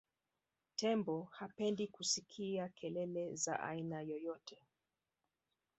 tembo 0.75 1.29
hapendi 1.31 1.87
kusikia 1.87 2.69
kelele 2.69 3.35
za 3.35 3.59
aina 3.59 4.01
yoyote 4.01 4.59